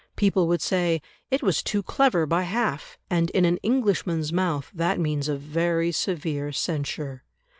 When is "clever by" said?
1.83-2.41